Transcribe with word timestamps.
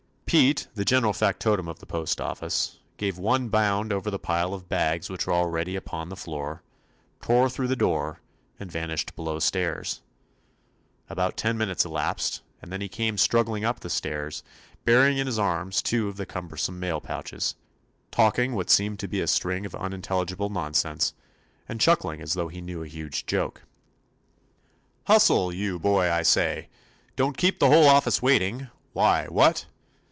Pete, 0.25 0.69
the 0.75 0.85
general 0.85 1.11
factotum 1.11 1.67
of 1.67 1.79
the 1.79 1.85
postoffice, 1.85 2.79
gave 2.95 3.17
one 3.17 3.49
bound 3.49 3.91
over 3.91 4.09
the 4.09 4.17
pile 4.17 4.53
of 4.53 4.69
bags 4.69 5.09
which 5.09 5.27
were 5.27 5.33
already 5.33 5.75
upon 5.75 6.07
the 6.07 6.15
floor, 6.15 6.63
tore 7.19 7.49
through 7.49 7.67
the 7.67 7.75
door, 7.75 8.21
and 8.57 8.71
vanished 8.71 9.13
below 9.17 9.39
stairs. 9.39 9.99
About 11.09 11.35
ten 11.35 11.57
minutes 11.57 11.83
elapsed 11.83 12.43
and 12.61 12.71
then 12.71 12.79
he 12.79 12.87
came 12.87 13.17
20 13.17 13.17
TOMMY 13.17 13.17
POSTOFFICE 13.17 13.23
struggling 13.25 13.65
up 13.65 13.79
the 13.81 13.89
stairs, 13.89 14.43
bearing 14.85 15.17
in 15.17 15.27
his 15.27 15.37
arms 15.37 15.81
two 15.81 16.07
of 16.07 16.15
the 16.15 16.25
cumbersome 16.25 16.79
mail 16.79 17.01
pouchesj 17.01 17.55
talking 18.09 18.55
what 18.55 18.69
seemed 18.69 18.99
to 19.01 19.07
"Here's 19.09 19.37
the 19.37 19.39
very 19.43 19.59
mother's 19.59 19.71
son 19.71 19.79
of 19.83 19.83
'em," 19.83 19.89
cried 19.89 19.91
Pete. 19.91 19.91
be 19.91 19.91
a 19.91 19.91
string 19.91 19.91
of 19.91 19.91
unintelligible 19.91 20.49
non 20.49 20.73
sense, 20.73 21.13
and 21.67 21.81
chuckling 21.81 22.21
as 22.21 22.35
though 22.35 22.47
he 22.47 22.61
knew 22.61 22.81
a 22.81 22.87
huge 22.87 23.25
joke. 23.25 23.63
21 25.03 25.03
THE 25.03 25.03
ADVENTURES 25.03 25.05
OF 25.07 25.13
"Hustle, 25.23 25.53
you 25.53 25.77
boy, 25.77 26.09
I 26.09 26.21
say 26.21 26.57
I 26.57 26.67
Don't 27.17 27.35
keep 27.35 27.59
the 27.59 27.67
whole 27.67 27.89
office 27.89 28.21
waiting! 28.21 28.69
Why'? 28.93 29.25
What?" 29.25 29.65